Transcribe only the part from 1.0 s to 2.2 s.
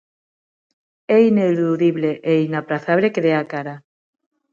"É ineludible